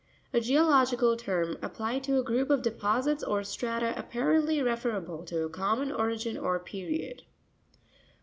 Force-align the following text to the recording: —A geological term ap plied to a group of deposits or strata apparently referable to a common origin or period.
—A 0.33 0.41
geological 0.41 1.15
term 1.15 1.59
ap 1.61 1.75
plied 1.75 2.03
to 2.05 2.17
a 2.17 2.23
group 2.23 2.49
of 2.49 2.63
deposits 2.63 3.23
or 3.23 3.43
strata 3.43 3.93
apparently 3.95 4.59
referable 4.59 5.23
to 5.25 5.43
a 5.45 5.49
common 5.51 5.91
origin 5.91 6.35
or 6.39 6.57
period. 6.59 7.21